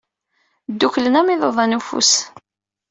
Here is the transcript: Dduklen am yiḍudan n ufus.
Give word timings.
Dduklen 0.71 1.19
am 1.19 1.29
yiḍudan 1.31 1.71
n 1.73 1.77
ufus. 1.79 2.11